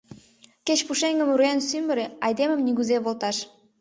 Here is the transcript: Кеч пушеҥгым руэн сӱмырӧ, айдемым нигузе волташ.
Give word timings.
Кеч 0.65 0.79
пушеҥгым 0.87 1.29
руэн 1.37 1.59
сӱмырӧ, 1.67 2.05
айдемым 2.25 2.63
нигузе 2.65 2.97
волташ. 3.03 3.37